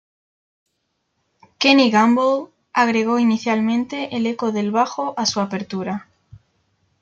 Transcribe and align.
Kenny 1.59 1.91
Gamble 1.91 2.51
agregó 2.73 3.19
inicialmente 3.19 4.15
el 4.17 4.25
eco 4.25 4.51
del 4.51 4.71
bajo 4.71 5.13
a 5.15 5.27
su 5.27 5.41
apertura. 5.41 6.07